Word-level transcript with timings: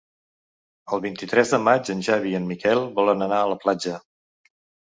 El 0.95 1.03
vint-i-tres 1.03 1.51
de 1.57 1.59
maig 1.67 1.93
en 1.95 2.01
Xavi 2.09 2.33
i 2.37 2.39
en 2.41 2.49
Miquel 2.55 2.83
volen 2.99 3.29
anar 3.29 3.45
a 3.45 3.55
la 3.55 3.61
platja. 3.69 4.03